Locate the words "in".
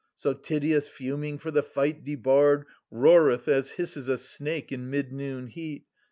4.71-4.89